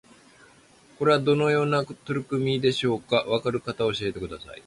[0.97, 3.17] これはどのような取り組みでしょうか？
[3.17, 4.59] わかる方教えてください